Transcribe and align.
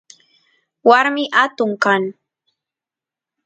warmi 0.89 1.23
atun 1.43 1.71
kan 1.83 2.03